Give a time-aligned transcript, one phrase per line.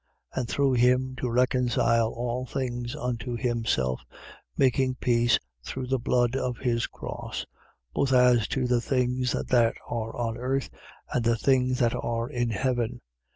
[0.33, 4.01] And through him to reconcile all things unto himself,
[4.57, 7.45] making peace through the blood of his cross,
[7.93, 9.53] both as to the things that
[9.87, 10.71] are on earth
[11.13, 13.01] and the things that are in heaven.